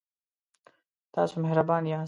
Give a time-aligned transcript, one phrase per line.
[1.13, 1.99] تاسو مهربان یاست